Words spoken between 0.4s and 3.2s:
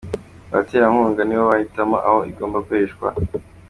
Abaterankunga nibo bahitamo aho igomba gukoreshwa.